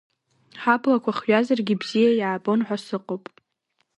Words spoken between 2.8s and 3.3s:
сыҟоуп.